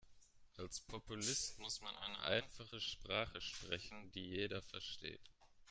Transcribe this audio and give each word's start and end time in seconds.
Als 0.57 0.79
Populist 0.81 1.59
muss 1.59 1.79
man 1.81 1.95
eine 1.95 2.19
einfache 2.23 2.81
Sprache 2.81 3.39
sprechen, 3.39 4.11
die 4.13 4.29
jeder 4.29 4.63
versteht. 4.63 5.21